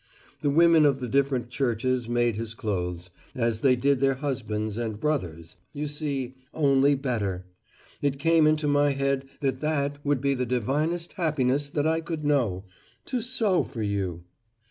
The 0.39 0.49
women 0.49 0.87
of 0.87 0.99
the 0.99 1.07
different 1.07 1.51
churches 1.51 2.09
made 2.09 2.35
his 2.35 2.55
clothes, 2.55 3.11
as 3.35 3.61
they 3.61 3.75
did 3.75 3.99
their 3.99 4.15
husbands' 4.15 4.75
and 4.79 4.99
brothers.' 4.99 5.57
you 5.73 5.85
see 5.85 6.33
only 6.55 6.95
better! 6.95 7.45
It 8.01 8.17
came 8.17 8.47
into 8.47 8.67
my 8.67 8.93
head 8.93 9.25
that 9.41 9.59
that 9.59 10.03
would 10.03 10.19
be 10.19 10.33
the 10.33 10.47
divinest 10.47 11.13
happiness 11.13 11.69
that 11.69 11.85
I 11.85 12.01
could 12.01 12.25
know 12.25 12.63
to 13.05 13.21
sew 13.21 13.63
for 13.63 13.83
you! 13.83 14.23